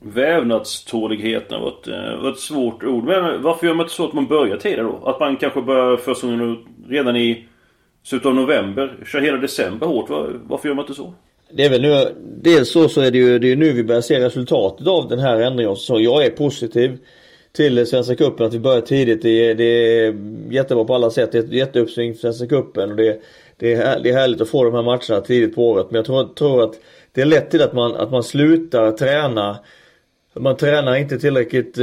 Vävnadståligheten 0.00 1.60
var 1.60 1.68
ett, 1.68 1.88
var 2.22 2.30
ett 2.30 2.38
svårt 2.38 2.84
ord. 2.84 3.04
Men 3.04 3.42
varför 3.42 3.66
gör 3.66 3.74
man 3.74 3.84
inte 3.84 3.94
så 3.94 4.04
att 4.04 4.12
man 4.12 4.26
börjar 4.26 4.56
tidigare 4.56 4.82
då? 4.82 5.08
Att 5.08 5.20
man 5.20 5.36
kanske 5.36 5.62
börjar 5.62 5.96
försäsongen 5.96 6.56
redan 6.88 7.16
i 7.16 7.44
slutet 8.02 8.26
av 8.26 8.34
november, 8.34 8.96
kör 9.06 9.20
hela 9.20 9.36
december 9.36 9.86
hårt. 9.86 10.10
Varför 10.48 10.68
gör 10.68 10.74
man 10.74 10.84
inte 10.84 10.94
så? 10.94 11.14
Det 11.50 11.64
är 11.64 11.70
väl 11.70 11.82
nu, 11.82 12.14
dels 12.42 12.70
så, 12.70 12.88
så 12.88 13.00
är 13.00 13.10
det 13.10 13.18
ju 13.18 13.38
det 13.38 13.52
är 13.52 13.56
nu 13.56 13.72
vi 13.72 13.84
börjar 13.84 14.00
se 14.00 14.20
resultatet 14.20 14.86
av 14.86 15.08
den 15.08 15.18
här 15.18 15.40
ändringen. 15.40 15.76
Så 15.76 16.00
jag 16.00 16.24
är 16.24 16.30
positiv 16.30 16.98
till 17.56 17.86
Svenska 17.86 18.16
Cupen 18.16 18.46
att 18.46 18.54
vi 18.54 18.58
börjar 18.58 18.80
tidigt. 18.80 19.22
Det 19.22 19.50
är, 19.50 19.54
det 19.54 19.64
är 19.64 20.16
jättebra 20.50 20.84
på 20.84 20.94
alla 20.94 21.10
sätt. 21.10 21.32
Det 21.32 21.38
är 21.38 21.42
ett 21.42 21.52
jätteuppsving 21.52 22.14
för 22.14 22.20
Svenska 22.20 22.46
Cupen 22.46 22.90
och 22.90 22.96
det, 22.96 23.20
det, 23.56 23.72
är, 23.72 24.00
det 24.00 24.10
är 24.10 24.14
härligt 24.14 24.40
att 24.40 24.48
få 24.48 24.64
de 24.64 24.74
här 24.74 24.82
matcherna 24.82 25.20
tidigt 25.20 25.54
på 25.54 25.70
året. 25.70 25.86
Men 25.90 25.96
jag 25.96 26.04
tror, 26.04 26.34
tror 26.34 26.62
att 26.62 26.74
det 27.12 27.20
är 27.20 27.26
lätt 27.26 27.50
till 27.50 27.62
att 27.62 27.72
man, 27.72 27.94
att 27.94 28.10
man 28.10 28.22
slutar 28.22 28.92
träna 28.92 29.58
man 30.38 30.56
tränar 30.56 30.96
inte 30.96 31.18
tillräckligt 31.18 31.78
eh, 31.78 31.82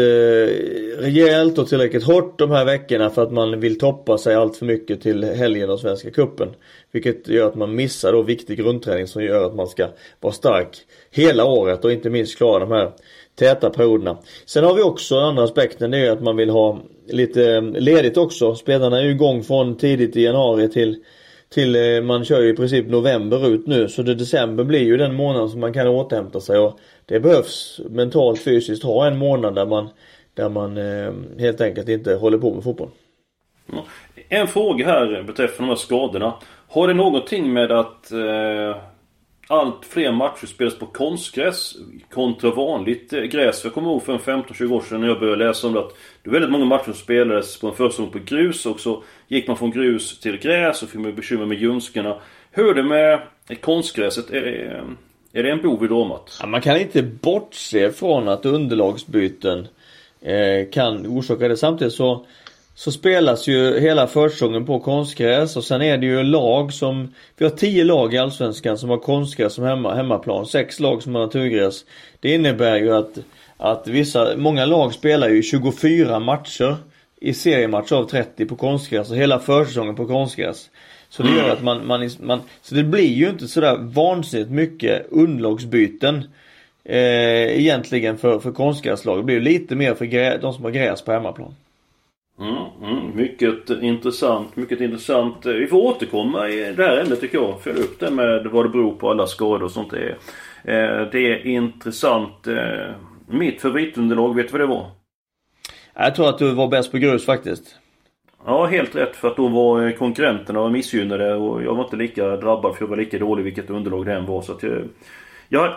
rejält 0.97 1.57
och 1.57 1.67
tillräckligt 1.67 2.03
hårt 2.03 2.39
de 2.39 2.51
här 2.51 2.65
veckorna 2.65 3.09
för 3.09 3.23
att 3.23 3.31
man 3.31 3.59
vill 3.59 3.79
toppa 3.79 4.17
sig 4.17 4.35
allt 4.35 4.57
för 4.57 4.65
mycket 4.65 5.01
till 5.01 5.23
helgen 5.23 5.69
och 5.69 5.79
Svenska 5.79 6.11
Kuppen 6.11 6.49
Vilket 6.91 7.27
gör 7.27 7.47
att 7.47 7.55
man 7.55 7.75
missar 7.75 8.11
då 8.11 8.21
viktig 8.21 8.57
grundträning 8.57 9.07
som 9.07 9.23
gör 9.23 9.45
att 9.45 9.55
man 9.55 9.67
ska 9.67 9.87
vara 10.19 10.33
stark 10.33 10.77
hela 11.11 11.45
året 11.45 11.85
och 11.85 11.91
inte 11.91 12.09
minst 12.09 12.37
klara 12.37 12.59
de 12.59 12.71
här 12.71 12.91
täta 13.35 13.69
perioderna. 13.69 14.17
Sen 14.45 14.63
har 14.63 14.73
vi 14.73 14.81
också 14.81 15.19
andra 15.19 15.43
aspekten 15.43 15.91
det 15.91 15.97
är 15.97 16.11
att 16.11 16.21
man 16.21 16.35
vill 16.35 16.49
ha 16.49 16.79
lite 17.07 17.51
eh, 17.55 17.61
ledigt 17.61 18.17
också. 18.17 18.55
Spelarna 18.55 18.97
är 18.97 19.03
ju 19.03 19.11
igång 19.11 19.43
från 19.43 19.77
tidigt 19.77 20.15
i 20.15 20.23
januari 20.23 20.69
till 20.69 21.03
till 21.53 21.75
eh, 21.75 22.01
man 22.01 22.25
kör 22.25 22.41
ju 22.41 22.49
i 22.49 22.55
princip 22.55 22.87
november 22.87 23.47
ut 23.47 23.67
nu 23.67 23.87
så 23.87 24.01
det 24.01 24.15
december 24.15 24.63
blir 24.63 24.83
ju 24.83 24.97
den 24.97 25.15
månaden 25.15 25.49
som 25.49 25.59
man 25.59 25.73
kan 25.73 25.87
återhämta 25.87 26.39
sig 26.39 26.59
och 26.59 26.79
det 27.05 27.19
behövs 27.19 27.81
mentalt 27.89 28.41
fysiskt 28.41 28.83
ha 28.83 29.07
en 29.07 29.17
månad 29.17 29.55
där 29.55 29.65
man 29.65 29.89
där 30.33 30.49
man 30.49 30.77
eh, 30.77 31.13
helt 31.39 31.61
enkelt 31.61 31.89
inte 31.89 32.15
håller 32.15 32.37
på 32.37 32.53
med 32.53 32.63
fotboll. 32.63 32.89
En 34.29 34.47
fråga 34.47 34.85
här 34.85 35.23
beträffande 35.23 35.63
de 35.63 35.69
här 35.69 35.75
skadorna. 35.75 36.33
Har 36.67 36.87
det 36.87 36.93
någonting 36.93 37.53
med 37.53 37.71
att 37.71 38.11
eh, 38.11 38.77
allt 39.47 39.85
fler 39.85 40.11
matcher 40.11 40.45
spelas 40.45 40.79
på 40.79 40.85
konstgräs 40.85 41.75
kontra 42.09 42.51
vanligt 42.51 43.13
eh, 43.13 43.21
gräs. 43.21 43.63
Jag 43.63 43.73
kommer 43.73 43.89
ihåg 43.89 44.03
för 44.03 44.13
en 44.13 44.19
15-20 44.19 44.71
år 44.71 44.81
sedan 44.81 45.01
när 45.01 45.07
jag 45.07 45.19
började 45.19 45.47
läsa 45.47 45.67
om 45.67 45.73
det 45.73 45.79
att 45.79 45.95
det 46.23 46.29
var 46.29 46.33
väldigt 46.33 46.51
många 46.51 46.65
matcher 46.65 46.83
som 46.83 46.93
spelades 46.93 47.59
på 47.59 47.67
en 47.67 47.73
försäsong 47.73 48.09
på 48.09 48.19
grus 48.19 48.65
och 48.65 48.79
så 48.79 49.03
gick 49.27 49.47
man 49.47 49.57
från 49.57 49.71
grus 49.71 50.19
till 50.19 50.37
gräs 50.37 50.83
och 50.83 50.89
fick 50.89 50.99
man 50.99 51.15
bekymmer 51.15 51.45
med 51.45 51.57
ljumskarna. 51.57 52.17
Hur 52.51 52.69
är 52.69 52.73
det 52.73 52.83
med 52.83 53.21
konstgräset? 53.61 54.29
Är 54.29 54.41
det, 54.41 54.83
är 55.39 55.43
det 55.43 55.51
en 55.51 55.61
bov 55.61 55.85
i 55.85 55.87
dramat? 55.87 56.37
Ja, 56.41 56.47
man 56.47 56.61
kan 56.61 56.77
inte 56.77 57.03
bortse 57.03 57.91
från 57.91 58.27
att 58.27 58.45
underlagsbyten 58.45 59.67
eh, 60.21 60.69
kan 60.71 61.07
orsaka 61.07 61.47
det. 61.47 61.57
Samtidigt 61.57 61.93
så 61.93 62.25
så 62.75 62.91
spelas 62.91 63.47
ju 63.47 63.79
hela 63.79 64.07
försäsongen 64.07 64.65
på 64.65 64.79
konstgräs 64.79 65.57
och 65.57 65.63
sen 65.63 65.81
är 65.81 65.97
det 65.97 66.05
ju 66.05 66.23
lag 66.23 66.73
som 66.73 67.13
Vi 67.37 67.45
har 67.45 67.51
10 67.51 67.83
lag 67.83 68.13
i 68.13 68.17
Allsvenskan 68.17 68.77
som 68.77 68.89
har 68.89 68.97
konstgräs 68.97 69.53
som 69.53 69.63
hemma, 69.63 69.95
hemmaplan. 69.95 70.45
6 70.45 70.79
lag 70.79 71.03
som 71.03 71.15
har 71.15 71.21
naturgräs. 71.21 71.85
Det 72.19 72.33
innebär 72.33 72.77
ju 72.77 72.95
att 72.95 73.17
Att 73.57 73.87
vissa, 73.87 74.37
många 74.37 74.65
lag 74.65 74.93
spelar 74.93 75.29
ju 75.29 75.43
24 75.43 76.19
matcher 76.19 76.77
I 77.21 77.33
seriematcher 77.33 77.95
av 77.95 78.05
30 78.05 78.45
på 78.45 78.55
konstgräs 78.55 79.11
och 79.11 79.17
hela 79.17 79.39
försäsongen 79.39 79.95
på 79.95 80.05
konstgräs. 80.05 80.69
Så 81.09 81.23
det 81.23 81.29
gör 81.29 81.49
att 81.49 81.63
man, 81.63 81.87
man, 81.87 82.09
man 82.19 82.41
Så 82.61 82.75
det 82.75 82.83
blir 82.83 83.13
ju 83.13 83.29
inte 83.29 83.47
sådär 83.47 83.77
vansinnigt 83.79 84.51
mycket 84.51 85.05
underlagsbyten 85.11 86.23
eh, 86.85 87.59
Egentligen 87.59 88.17
för, 88.17 88.39
för 88.39 88.51
konstgräslag. 88.51 89.19
Det 89.19 89.23
blir 89.23 89.35
ju 89.35 89.41
lite 89.41 89.75
mer 89.75 89.93
för 89.95 90.05
grä, 90.05 90.37
de 90.37 90.53
som 90.53 90.63
har 90.63 90.71
gräs 90.71 91.01
på 91.01 91.11
hemmaplan. 91.11 91.55
Mm, 92.39 92.65
mm, 92.81 93.15
mycket 93.15 93.69
intressant, 93.69 94.55
mycket 94.55 94.81
intressant. 94.81 95.45
Vi 95.45 95.67
får 95.67 95.77
återkomma 95.77 96.49
i 96.49 96.73
det 96.73 96.83
här 96.83 96.97
ämnet 96.97 97.21
tycker 97.21 97.37
jag. 97.37 97.61
Följa 97.61 97.83
upp 97.83 97.99
det 97.99 98.11
med 98.11 98.45
vad 98.45 98.65
det 98.65 98.69
beror 98.69 98.95
på, 98.95 99.09
alla 99.09 99.27
skador 99.27 99.63
och 99.63 99.71
sånt. 99.71 99.91
Det 99.91 100.17
är, 100.63 101.01
eh, 101.01 101.07
det 101.11 101.19
är 101.19 101.47
intressant. 101.47 102.47
Eh, 102.47 102.95
mitt 103.27 103.61
favoritunderlag, 103.61 104.35
vet 104.35 104.47
du 104.47 104.51
vad 104.51 104.61
det 104.61 104.75
var? 104.75 104.89
Jag 105.93 106.15
tror 106.15 106.29
att 106.29 106.37
du 106.37 106.53
var 106.53 106.67
bäst 106.67 106.91
på 106.91 106.97
grus 106.97 107.25
faktiskt. 107.25 107.75
Ja, 108.45 108.65
helt 108.65 108.95
rätt. 108.95 109.15
För 109.15 109.27
att 109.27 109.37
då 109.37 109.47
var 109.47 109.91
konkurrenterna 109.91 110.69
missgynnade 110.69 111.35
och 111.35 111.63
jag 111.63 111.75
var 111.75 111.83
inte 111.83 111.95
lika 111.95 112.37
drabbad 112.37 112.75
för 112.75 112.85
jag 112.85 112.89
var 112.89 112.97
lika 112.97 113.19
dålig 113.19 113.43
vilket 113.43 113.69
underlag 113.69 114.05
det 114.05 114.13
än 114.13 114.25
var. 114.25 114.41
Så 114.41 114.51
att 114.51 114.63
jag, 114.63 114.89
jag 115.49 115.73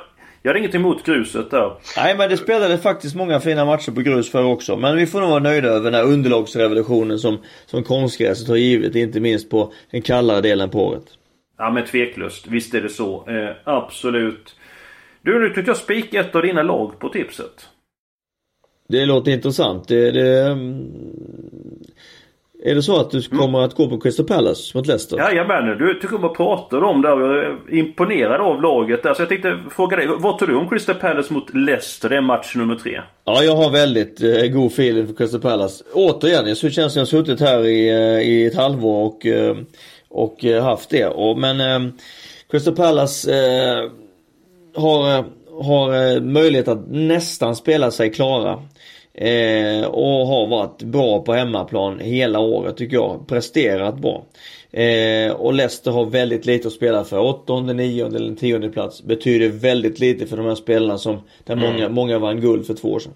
jag 0.47 0.51
hade 0.51 0.59
inget 0.59 0.75
emot 0.75 1.03
gruset 1.03 1.51
där. 1.51 1.73
Nej 1.97 2.17
men 2.17 2.31
det 2.31 2.37
spelade 2.37 2.79
faktiskt 2.79 3.17
många 3.17 3.41
fina 3.41 3.65
matcher 3.65 3.93
på 3.93 4.01
grus 4.01 4.31
för 4.31 4.45
också. 4.45 4.77
Men 4.77 4.97
vi 4.97 5.07
får 5.07 5.21
nog 5.21 5.31
vara 5.31 5.41
nöjda 5.41 5.69
över 5.69 5.91
den 5.91 5.95
här 5.95 6.05
underlagsrevolutionen 6.05 7.19
som, 7.19 7.39
som 7.67 7.83
konstgräset 7.83 8.49
har 8.49 8.57
givit. 8.57 8.95
Inte 8.95 9.21
minst 9.21 9.51
på 9.51 9.73
den 9.91 10.03
kallare 10.03 10.41
delen 10.41 10.71
på 10.71 10.87
året. 10.87 11.05
Ja 11.59 11.71
men 11.71 11.85
tveklöst. 11.85 12.47
Visst 12.47 12.75
är 12.75 12.81
det 12.81 12.89
så. 12.89 13.29
Eh, 13.29 13.57
absolut. 13.65 14.57
Du, 15.23 15.41
nu 15.41 15.49
tyckte 15.49 15.71
jag 15.71 15.77
spika 15.77 16.21
ett 16.21 16.35
av 16.35 16.43
dina 16.43 16.63
lag 16.63 16.99
på 16.99 17.09
tipset. 17.09 17.69
Det 18.89 19.07
låter 19.07 19.33
intressant. 19.33 19.89
Det, 19.89 20.11
det, 20.11 20.47
mm, 20.47 20.87
är 22.67 22.75
det 22.75 22.83
så 22.83 23.01
att 23.01 23.11
du 23.11 23.19
mm. 23.19 23.39
kommer 23.39 23.59
mm. 23.59 23.69
att 23.69 23.75
gå 23.75 23.89
på 23.89 24.01
Crystal 24.01 24.27
Palace 24.27 24.79
mot 24.79 24.87
Leicester? 24.87 25.17
Jajamän, 25.17 25.79
du 25.79 25.95
tycker 25.95 26.17
om 26.17 26.25
att 26.25 26.35
prata 26.35 26.79
om 26.79 27.03
det. 27.03 27.09
Jag 27.09 27.39
är 27.39 27.59
imponerad 27.71 28.41
av 28.41 28.63
laget 28.63 29.03
där. 29.03 29.15
Så 29.15 29.23
jag 29.23 29.29
tänkte 29.29 29.59
fråga 29.71 29.97
dig, 29.97 30.07
vad 30.19 30.39
tror 30.39 30.49
du 30.49 30.55
om 30.55 30.69
Crystal 30.69 30.95
Palace 30.95 31.33
mot 31.33 31.55
Leicester? 31.55 32.09
Det 32.09 32.17
är 32.17 32.21
match 32.21 32.55
nummer 32.57 32.75
tre. 32.75 33.01
Ja, 33.25 33.43
jag 33.43 33.57
har 33.57 33.71
väldigt 33.71 34.23
eh, 34.23 34.47
god 34.47 34.73
feeling 34.73 35.07
för 35.07 35.15
Crystal 35.15 35.41
Palace. 35.41 35.85
Återigen, 35.93 36.57
så 36.57 36.71
känns 36.71 36.93
som 36.93 37.01
jag 37.01 37.07
har 37.07 37.25
suttit 37.25 37.41
här 37.41 37.67
i, 37.67 37.89
eh, 37.89 38.29
i 38.29 38.47
ett 38.47 38.57
halvår 38.57 39.07
och, 39.07 39.27
eh, 39.27 39.57
och 40.09 40.45
eh, 40.45 40.65
haft 40.65 40.91
det. 40.91 41.07
Och, 41.07 41.39
men 41.39 41.61
eh, 41.61 41.93
Crystal 42.51 42.75
Palace 42.75 43.33
eh, 43.33 43.91
har, 44.77 45.25
har 45.63 46.21
möjlighet 46.21 46.69
att 46.69 46.89
nästan 46.89 47.57
spela 47.57 47.91
sig 47.91 48.13
klara. 48.13 48.63
Eh, 49.17 49.87
och 49.87 50.27
har 50.27 50.47
varit 50.47 50.83
bra 50.83 51.23
på 51.23 51.33
hemmaplan 51.33 52.01
hela 52.01 52.39
året 52.39 52.77
tycker 52.77 52.97
jag. 52.97 53.29
Presterat 53.29 53.99
bra. 53.99 54.25
Eh, 54.71 55.33
och 55.33 55.55
Leicester 55.55 55.91
har 55.91 56.07
väldigt 56.07 56.47
lite 56.47 56.69
att 56.69 56.75
spela 56.75 57.05
för. 57.05 57.19
Åttonde, 57.19 57.75
nionde 57.75 58.17
eller 58.17 58.35
tionde 58.35 58.69
plats 58.69 59.03
betyder 59.03 59.49
väldigt 59.49 60.01
lite 60.01 60.27
för 60.27 60.37
de 60.37 60.47
här 60.47 60.55
spelarna 60.55 60.99
som 60.99 61.19
där 61.45 61.55
mm. 61.55 61.73
många, 61.73 61.89
många 61.89 62.19
vann 62.19 62.41
guld 62.41 62.67
för 62.67 62.75
två 62.75 62.89
år 62.93 62.99
sedan. 62.99 63.13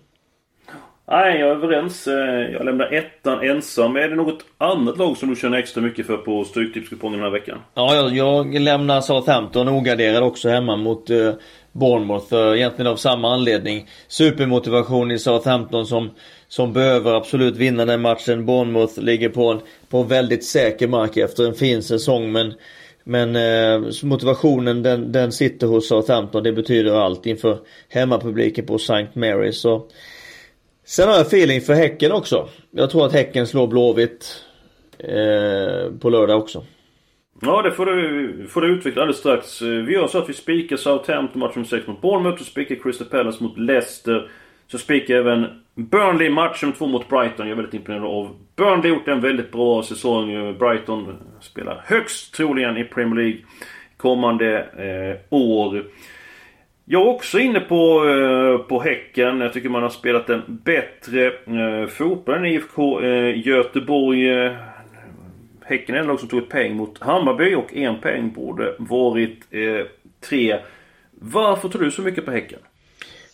Nej, 1.10 1.40
jag 1.40 1.48
är 1.48 1.54
överens. 1.54 2.06
Eh, 2.06 2.52
jag 2.52 2.64
lämnar 2.64 2.92
ettan 2.92 3.40
ensam. 3.42 3.96
Är 3.96 4.08
det 4.08 4.16
något 4.16 4.44
annat 4.58 4.98
lag 4.98 5.16
som 5.16 5.28
du 5.28 5.36
känner 5.36 5.58
extra 5.58 5.82
mycket 5.82 6.06
för 6.06 6.16
på 6.16 6.44
Stryktipskupongen 6.44 7.18
den 7.18 7.24
här 7.24 7.38
veckan? 7.38 7.58
Ja, 7.74 7.94
jag, 7.94 8.16
jag 8.16 8.60
lämnar 8.60 9.00
Southampton 9.00 9.68
ogarderad 9.68 10.22
också 10.22 10.48
hemma 10.48 10.76
mot 10.76 11.10
eh, 11.10 11.32
Bournemouth. 11.72 12.34
Egentligen 12.34 12.92
av 12.92 12.96
samma 12.96 13.34
anledning. 13.34 13.88
Supermotivation 14.08 15.10
i 15.10 15.18
Southampton 15.18 15.86
som, 15.86 16.10
som 16.48 16.72
behöver 16.72 17.14
absolut 17.14 17.56
vinna 17.56 17.84
den 17.84 18.00
matchen. 18.00 18.46
Bournemouth 18.46 19.00
ligger 19.00 19.28
på 19.28 19.50
en, 19.50 19.60
på 19.88 20.02
väldigt 20.02 20.44
säker 20.44 20.88
mark 20.88 21.16
efter 21.16 21.46
en 21.46 21.54
fin 21.54 21.82
säsong 21.82 22.32
men 22.32 22.54
men 23.04 23.36
eh, 23.36 23.92
motivationen 24.02 24.82
den, 24.82 25.12
den 25.12 25.32
sitter 25.32 25.66
hos 25.66 25.88
Southampton. 25.88 26.42
Det 26.42 26.52
betyder 26.52 26.92
allt 26.92 27.26
inför 27.26 27.58
hemmapubliken 27.88 28.66
på 28.66 28.74
St. 28.74 29.08
Mary's. 29.14 29.52
Så. 29.52 29.86
Sen 30.84 31.08
har 31.08 31.16
jag 31.16 31.26
feeling 31.26 31.60
för 31.60 31.74
Häcken 31.74 32.12
också. 32.12 32.48
Jag 32.70 32.90
tror 32.90 33.06
att 33.06 33.12
Häcken 33.12 33.46
slår 33.46 33.66
Blåvitt 33.66 34.44
eh, 34.98 35.92
på 36.00 36.10
lördag 36.10 36.38
också. 36.38 36.64
Ja, 37.42 37.62
det 37.62 37.70
får 37.70 37.86
du, 37.86 38.46
får 38.48 38.60
du 38.60 38.68
utveckla 38.68 39.02
alldeles 39.02 39.18
strax. 39.18 39.62
Eh, 39.62 39.68
vi 39.68 39.92
gör 39.92 40.06
så 40.06 40.18
att 40.18 40.28
vi 40.28 40.32
spikar 40.32 40.76
Southampton 40.76 41.40
match 41.40 41.54
nummer 41.54 41.68
6 41.68 41.86
mot 41.86 42.00
Bournemouth. 42.00 42.40
och 42.40 42.46
spikar 42.46 42.74
Crystal 42.74 43.06
Palace 43.08 43.44
mot 43.44 43.58
Leicester. 43.58 44.30
Så 44.66 44.78
spikar 44.78 45.14
även 45.14 45.46
Burnley 45.74 46.30
match 46.30 46.62
nummer 46.62 46.76
2 46.76 46.86
mot 46.86 47.08
Brighton. 47.08 47.46
Jag 47.46 47.50
är 47.50 47.54
väldigt 47.54 47.74
imponerad 47.74 48.04
av 48.04 48.36
Burnley. 48.56 48.90
Gjort 48.90 49.08
en 49.08 49.20
väldigt 49.20 49.52
bra 49.52 49.82
säsong. 49.82 50.32
Eh, 50.32 50.52
Brighton 50.52 51.16
spelar 51.40 51.82
högst 51.84 52.34
troligen 52.34 52.76
i 52.76 52.84
Premier 52.84 53.24
League 53.24 53.40
kommande 53.96 54.58
eh, 54.60 55.36
år. 55.38 55.84
Jag 56.84 57.02
är 57.02 57.08
också 57.08 57.38
inne 57.38 57.60
på, 57.60 58.08
eh, 58.08 58.58
på 58.58 58.80
Häcken. 58.80 59.40
Jag 59.40 59.52
tycker 59.52 59.68
man 59.68 59.82
har 59.82 59.90
spelat 59.90 60.30
en 60.30 60.42
bättre 60.46 61.26
eh, 61.26 61.86
fotboll 61.88 62.34
än 62.34 62.46
IFK 62.46 63.00
eh, 63.00 63.46
Göteborg. 63.46 64.30
Eh, 64.30 64.52
Häcken 65.70 65.94
är 65.94 66.04
lag 66.04 66.20
som 66.20 66.28
tog 66.28 66.42
ett 66.42 66.48
poäng 66.48 66.76
mot 66.76 66.98
Hammarby 66.98 67.54
och 67.54 67.74
en 67.74 68.00
poäng 68.00 68.32
borde 68.32 68.74
varit 68.78 69.40
eh, 69.50 69.86
tre. 70.28 70.58
Varför 71.10 71.68
tror 71.68 71.82
du 71.82 71.90
så 71.90 72.02
mycket 72.02 72.24
på 72.24 72.30
Häcken? 72.30 72.58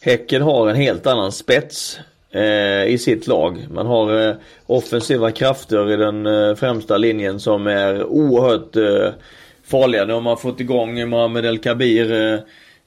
Häcken 0.00 0.42
har 0.42 0.68
en 0.68 0.76
helt 0.76 1.06
annan 1.06 1.32
spets 1.32 2.00
eh, 2.30 2.84
i 2.86 2.98
sitt 2.98 3.26
lag. 3.26 3.66
Man 3.70 3.86
har 3.86 4.28
eh, 4.28 4.34
offensiva 4.66 5.30
krafter 5.30 5.92
i 5.92 5.96
den 5.96 6.26
eh, 6.26 6.54
främsta 6.54 6.96
linjen 6.96 7.40
som 7.40 7.66
är 7.66 8.04
oerhört 8.04 8.76
eh, 8.76 9.14
farliga. 9.64 10.04
Nu 10.04 10.12
har 10.12 10.20
man 10.20 10.38
fått 10.38 10.60
igång 10.60 11.08
Mohamed 11.08 11.44
El 11.44 11.58
Kabir 11.58 12.12
eh, 12.12 12.38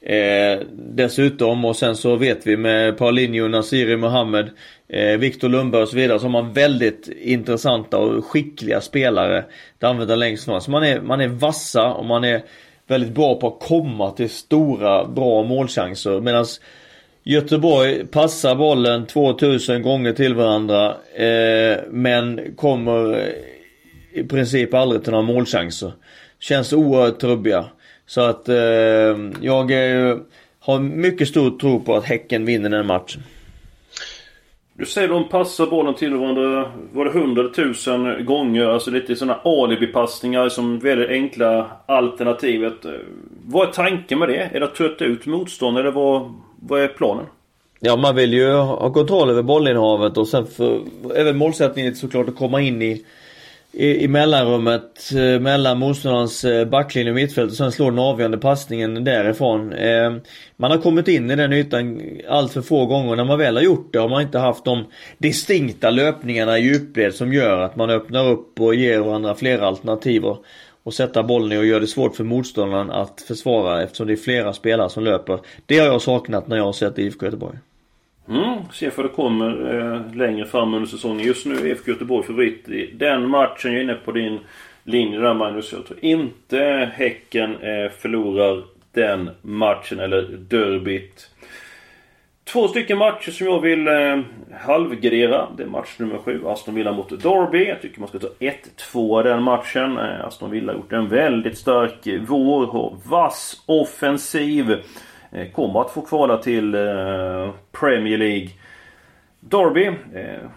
eh, 0.01 0.59
dessutom 0.71 1.65
och 1.65 1.75
sen 1.75 1.95
så 1.95 2.15
vet 2.15 2.47
vi 2.47 2.57
med 2.57 2.97
Paulinho, 2.97 3.47
Nasiri 3.47 3.97
Mohammed, 3.97 4.49
eh, 4.87 5.17
Viktor 5.17 5.49
Lundberg 5.49 5.81
och 5.81 5.89
så 5.89 5.95
vidare 5.95 6.19
så 6.19 6.25
har 6.25 6.31
man 6.31 6.53
väldigt 6.53 7.09
intressanta 7.21 7.97
och 7.97 8.25
skickliga 8.25 8.81
spelare 8.81 9.45
Det 9.79 9.85
använder 9.85 10.15
längst 10.15 10.45
fram. 10.45 10.61
Så 10.61 10.71
man 10.71 10.83
är, 10.83 11.01
man 11.01 11.21
är 11.21 11.27
vassa 11.27 11.93
och 11.93 12.05
man 12.05 12.23
är 12.23 12.41
väldigt 12.87 13.13
bra 13.13 13.39
på 13.39 13.47
att 13.47 13.67
komma 13.67 14.11
till 14.11 14.29
stora 14.29 15.05
bra 15.05 15.43
målchanser 15.43 16.21
medan 16.21 16.45
Göteborg 17.23 18.07
passar 18.07 18.55
bollen 18.55 19.05
2000 19.05 19.81
gånger 19.81 20.13
till 20.13 20.35
varandra 20.35 20.97
eh, 21.15 21.77
men 21.89 22.53
kommer 22.55 23.29
i 24.13 24.23
princip 24.23 24.73
aldrig 24.73 25.03
till 25.03 25.11
några 25.11 25.25
målchanser. 25.25 25.91
Känns 26.39 26.73
oerhört 26.73 27.19
trubbiga. 27.19 27.65
Så 28.09 28.21
att 28.21 28.49
eh, 28.49 28.55
jag 29.41 29.71
är, 29.71 30.19
har 30.59 30.79
mycket 30.79 31.27
stor 31.27 31.57
tro 31.57 31.79
på 31.79 31.95
att 31.95 32.03
Häcken 32.03 32.45
vinner 32.45 32.69
den 32.69 32.85
matchen. 32.85 33.21
Du 34.73 34.85
säger 34.85 35.07
de 35.07 35.29
passar 35.29 35.65
bollen 35.65 35.93
till 35.93 36.13
varandra, 36.13 36.71
var 36.93 37.05
det 37.05 37.11
hundratusen 37.11 38.25
gånger? 38.25 38.65
Alltså 38.65 38.91
lite 38.91 39.15
sådana 39.15 39.39
alibi-passningar 39.43 40.49
som 40.49 40.79
väldigt 40.79 41.09
enkla 41.09 41.71
alternativet. 41.85 42.73
Vad 43.45 43.67
är 43.67 43.71
tanken 43.71 44.19
med 44.19 44.29
det? 44.29 44.49
Är 44.53 44.59
det 44.59 44.65
att 44.65 44.75
trötta 44.75 45.05
ut 45.05 45.25
motstånd 45.25 45.77
eller 45.77 45.91
vad, 45.91 46.33
vad 46.59 46.81
är 46.81 46.87
planen? 46.87 47.25
Ja 47.79 47.95
man 47.95 48.15
vill 48.15 48.33
ju 48.33 48.51
ha 48.53 48.93
kontroll 48.93 49.29
över 49.29 49.41
bollinnehavet 49.41 50.17
och 50.17 50.27
sen 50.27 50.47
för, 50.47 50.81
även 51.15 51.37
målsättningen 51.37 51.95
såklart 51.95 52.29
att 52.29 52.35
komma 52.35 52.61
in 52.61 52.81
i 52.81 53.05
i, 53.71 54.03
i 54.03 54.07
mellanrummet 54.07 55.11
eh, 55.15 55.39
mellan 55.39 55.79
motståndarens 55.79 56.43
eh, 56.43 56.65
backlinje 56.67 57.11
och 57.11 57.15
mittfält 57.15 57.51
och 57.51 57.57
sen 57.57 57.71
slår 57.71 57.91
den 57.91 57.99
avgörande 57.99 58.37
passningen 58.37 59.03
därifrån. 59.03 59.73
Eh, 59.73 60.13
man 60.57 60.71
har 60.71 60.77
kommit 60.77 61.07
in 61.07 61.31
i 61.31 61.35
den 61.35 61.53
ytan 61.53 62.01
allt 62.29 62.53
för 62.53 62.61
få 62.61 62.85
gånger. 62.85 63.15
När 63.15 63.23
man 63.23 63.39
väl 63.39 63.55
har 63.55 63.63
gjort 63.63 63.93
det 63.93 63.99
har 63.99 64.09
man 64.09 64.21
inte 64.21 64.39
haft 64.39 64.65
de 64.65 64.85
distinkta 65.17 65.89
löpningarna 65.89 66.57
i 66.57 66.61
djupled 66.61 67.13
som 67.13 67.33
gör 67.33 67.61
att 67.61 67.75
man 67.75 67.89
öppnar 67.89 68.27
upp 68.27 68.59
och 68.59 68.75
ger 68.75 68.99
varandra 68.99 69.35
flera 69.35 69.67
alternativ 69.67 70.25
och, 70.25 70.43
och 70.83 70.93
sätta 70.93 71.23
bollen 71.23 71.51
i 71.51 71.61
och 71.61 71.65
gör 71.65 71.79
det 71.79 71.87
svårt 71.87 72.15
för 72.15 72.23
motståndaren 72.23 72.91
att 72.91 73.21
försvara 73.21 73.83
eftersom 73.83 74.07
det 74.07 74.13
är 74.13 74.17
flera 74.17 74.53
spelare 74.53 74.89
som 74.89 75.03
löper. 75.03 75.39
Det 75.65 75.79
har 75.79 75.85
jag 75.85 76.01
saknat 76.01 76.47
när 76.47 76.57
jag 76.57 76.65
har 76.65 76.73
sett 76.73 76.99
IFK 76.99 77.25
Göteborg. 77.25 77.57
Mm, 78.29 78.59
se 78.71 78.91
för 78.91 79.03
det 79.03 79.09
kommer 79.09 79.75
eh, 79.75 80.15
längre 80.15 80.45
fram 80.45 80.73
under 80.73 80.89
säsongen. 80.89 81.25
Just 81.25 81.45
nu 81.45 81.55
är 81.55 81.65
IFK 81.65 81.91
Göteborg 81.91 82.27
favorit 82.27 82.69
i 82.69 82.91
den 82.93 83.29
matchen. 83.29 83.71
Jag 83.71 83.79
är 83.79 83.83
inne 83.83 83.93
på 83.93 84.11
din 84.11 84.39
linje 84.83 85.19
där 85.19 85.33
Magnus. 85.33 85.73
Jag 85.73 85.85
tror 85.85 85.99
inte 86.01 86.91
Häcken 86.93 87.55
eh, 87.55 87.91
förlorar 87.91 88.63
den 88.91 89.29
matchen 89.41 89.99
eller 89.99 90.21
derbyt. 90.21 91.29
Två 92.43 92.67
stycken 92.67 92.97
matcher 92.97 93.31
som 93.31 93.47
jag 93.47 93.61
vill 93.61 93.87
eh, 93.87 94.19
halvgradera. 94.59 95.47
Det 95.57 95.63
är 95.63 95.67
match 95.67 95.95
nummer 95.97 96.17
7, 96.17 96.41
Aston 96.45 96.75
Villa 96.75 96.91
mot 96.91 97.09
Derby. 97.09 97.67
Jag 97.67 97.81
tycker 97.81 97.99
man 97.99 98.09
ska 98.09 98.19
ta 98.19 98.29
1-2 98.39 99.23
den 99.23 99.43
matchen. 99.43 99.97
Eh, 99.97 100.25
Aston 100.25 100.51
Villa 100.51 100.71
har 100.71 100.79
gjort 100.79 100.93
en 100.93 101.09
väldigt 101.09 101.57
stark 101.57 102.07
vår. 102.27 102.65
Har 102.65 102.97
vass 103.05 103.63
offensiv. 103.65 104.77
Eh, 105.31 105.51
kommer 105.51 105.81
att 105.81 105.91
få 105.91 106.01
kvala 106.01 106.37
till 106.37 106.75
eh, 106.75 107.51
Premier 107.71 108.17
League. 108.17 108.49
Derby 109.39 109.85
eh, 110.13 110.49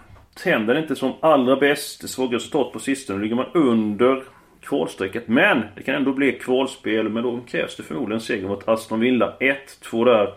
tänder 0.43 0.79
inte 0.79 0.97
som 0.97 1.13
allra 1.21 1.57
bäst. 1.57 2.09
Svaga 2.09 2.37
resultat 2.37 2.73
på 2.73 2.79
sistone. 2.79 3.23
ligger 3.23 3.37
man 3.37 3.47
under 3.55 4.23
kvalstrecket. 4.61 5.29
Men 5.29 5.63
det 5.77 5.83
kan 5.83 5.95
ändå 5.95 6.13
bli 6.13 6.33
kvalspel. 6.33 7.09
Men 7.09 7.23
då 7.23 7.41
krävs 7.47 7.77
det 7.77 7.83
förmodligen 7.83 8.21
seger 8.21 8.49
mot 8.49 8.69
Aston 8.69 9.01
Villa. 9.01 9.35
1-2 9.41 10.05
där. 10.05 10.35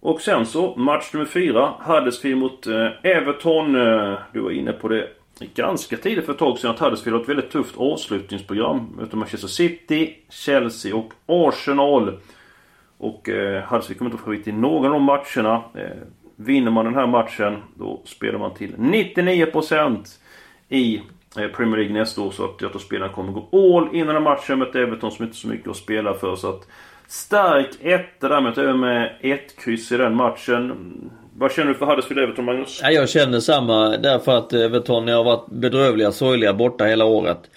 Och 0.00 0.20
sen 0.20 0.46
så 0.46 0.76
match 0.76 1.12
nummer 1.12 1.26
4. 1.26 1.72
Huddersfield 1.80 2.38
mot 2.38 2.66
Everton. 3.02 3.72
Du 4.32 4.40
var 4.40 4.50
inne 4.50 4.72
på 4.72 4.88
det 4.88 5.08
ganska 5.54 5.96
tidigt 5.96 6.26
för 6.26 6.32
ett 6.32 6.38
tag 6.38 6.58
sedan 6.58 6.70
att 6.70 6.78
Huddersfield 6.78 7.14
har 7.16 7.22
ett 7.22 7.28
väldigt 7.28 7.50
tufft 7.50 7.76
avslutningsprogram. 7.76 8.96
Möter 8.96 9.16
Manchester 9.16 9.48
City, 9.48 10.14
Chelsea 10.30 10.96
och 10.96 11.12
Arsenal. 11.26 12.18
Och 12.98 13.28
eh, 13.28 13.62
Huddersfield 13.62 13.98
kommer 13.98 14.10
inte 14.10 14.22
favorit 14.22 14.48
i 14.48 14.52
någon 14.52 14.86
av 14.86 14.92
de 14.92 15.02
matcherna. 15.02 15.62
Eh, 15.74 15.96
vinner 16.36 16.70
man 16.70 16.84
den 16.84 16.94
här 16.94 17.06
matchen 17.06 17.62
då 17.74 18.02
spelar 18.04 18.38
man 18.38 18.54
till 18.54 18.74
99% 18.76 20.06
i 20.68 21.02
eh, 21.38 21.48
Premier 21.48 21.76
League 21.76 21.92
nästa 21.92 22.20
år. 22.20 22.30
Så 22.30 22.44
att 22.44 22.60
jag 22.60 22.70
tror 22.70 22.80
spelarna 22.80 23.12
kommer 23.12 23.32
gå 23.32 23.48
all 23.52 23.88
in 23.94 24.02
i 24.02 24.04
den 24.04 24.14
här 24.14 24.20
matchen 24.20 24.58
mot 24.58 24.74
Everton 24.74 25.12
som 25.12 25.24
inte 25.24 25.36
så 25.36 25.48
mycket 25.48 25.68
att 25.68 25.76
spela 25.76 26.14
för. 26.14 26.36
Så 26.36 26.48
att 26.48 26.68
stark 27.06 27.70
etta 27.80 28.28
där 28.28 28.40
med 28.40 28.58
även 28.58 28.80
med 28.80 29.16
ett 29.20 29.56
kryss 29.64 29.92
i 29.92 29.96
den 29.96 30.14
matchen. 30.14 31.10
Vad 31.38 31.52
känner 31.52 31.68
du 31.68 31.74
för 31.74 31.86
Huddersfield 31.86 32.22
Everton 32.22 32.44
Magnus? 32.44 32.80
Jag 32.82 33.08
känner 33.08 33.40
samma 33.40 33.88
därför 33.96 34.38
att 34.38 34.52
Everton 34.52 35.08
har 35.08 35.24
varit 35.24 35.50
bedrövliga, 35.50 36.12
sorgliga 36.12 36.54
borta 36.54 36.84
hela 36.84 37.04
året. 37.04 37.50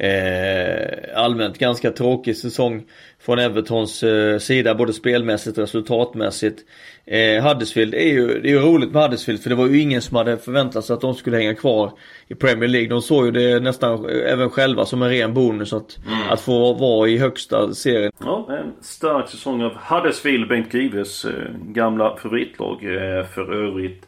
Eh, 0.00 1.18
allmänt 1.20 1.58
ganska 1.58 1.90
tråkig 1.90 2.36
säsong 2.36 2.84
från 3.20 3.38
Evertons 3.38 4.02
eh, 4.02 4.38
sida 4.38 4.74
både 4.74 4.92
spelmässigt 4.92 5.58
och 5.58 5.62
resultatmässigt. 5.62 6.64
Eh, 7.06 7.44
Huddersfield 7.44 7.94
är 7.94 8.08
ju, 8.08 8.40
det 8.40 8.48
är 8.48 8.52
ju 8.52 8.58
roligt 8.58 8.92
med 8.92 9.02
Huddersfield 9.02 9.42
för 9.42 9.50
det 9.50 9.56
var 9.56 9.66
ju 9.66 9.80
ingen 9.80 10.02
som 10.02 10.16
hade 10.16 10.36
förväntat 10.36 10.84
sig 10.84 10.94
att 10.94 11.00
de 11.00 11.14
skulle 11.14 11.36
hänga 11.36 11.54
kvar 11.54 11.92
i 12.28 12.34
Premier 12.34 12.68
League. 12.68 12.88
De 12.88 13.02
såg 13.02 13.26
ju 13.26 13.30
det 13.30 13.60
nästan 13.60 14.04
även 14.08 14.50
själva 14.50 14.86
som 14.86 15.02
en 15.02 15.10
ren 15.10 15.34
bonus 15.34 15.72
att, 15.72 15.98
mm. 16.06 16.18
att 16.30 16.40
få 16.40 16.72
vara 16.74 17.08
i 17.08 17.18
högsta 17.18 17.74
serien. 17.74 18.12
Ja, 18.18 18.48
en 18.50 18.84
stark 18.84 19.28
säsong 19.28 19.62
av 19.62 19.72
Huddersfield, 19.74 20.48
Bengt 20.48 20.74
Gives 20.74 21.24
eh, 21.24 21.32
gamla 21.62 22.16
favoritlag 22.16 22.84
eh, 22.84 23.26
för 23.26 23.52
övrigt. 23.52 24.06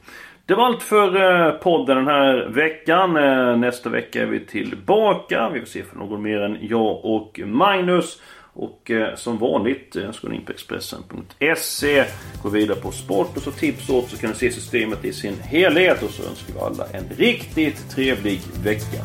Det 0.48 0.54
var 0.54 0.66
allt 0.66 0.82
för 0.82 1.06
eh, 1.46 1.52
podden 1.52 1.96
den 1.96 2.06
här 2.06 2.48
veckan. 2.48 3.16
Eh, 3.16 3.56
nästa 3.56 3.90
vecka 3.90 4.22
är 4.22 4.26
vi 4.26 4.46
tillbaka. 4.46 5.50
Vi 5.54 5.60
får 5.60 5.66
se 5.66 5.82
för 5.82 5.96
någon 5.96 6.22
mer 6.22 6.40
än 6.40 6.58
jag 6.60 7.04
och 7.04 7.40
Magnus. 7.44 8.20
Och 8.52 8.90
eh, 8.90 9.14
som 9.14 9.38
vanligt 9.38 9.96
ska 10.12 10.28
ni 10.28 10.36
in 10.36 10.44
på 10.44 10.52
Expressen.se 10.52 12.04
Gå 12.42 12.48
vidare 12.48 12.80
på 12.80 12.90
sport 12.90 13.36
och 13.36 13.42
så 13.42 13.50
tips 13.50 13.90
åt 13.90 14.10
så 14.10 14.16
kan 14.16 14.30
ni 14.30 14.36
se 14.36 14.50
systemet 14.50 15.04
i 15.04 15.12
sin 15.12 15.40
helhet. 15.40 16.02
Och 16.02 16.10
så 16.10 16.28
önskar 16.28 16.54
vi 16.54 16.60
alla 16.60 16.84
en 16.92 17.04
riktigt 17.16 17.90
trevlig 17.90 18.40
vecka. 18.64 19.04